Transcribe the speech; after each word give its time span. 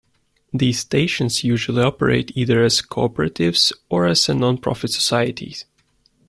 These 0.51 0.79
stations 0.79 1.43
usually 1.43 1.83
operate 1.83 2.35
either 2.35 2.63
as 2.63 2.81
Cooperatives 2.81 3.71
or 3.87 4.07
as 4.07 4.27
a 4.29 4.33
non-profit 4.33 4.89
Societies. 4.89 5.65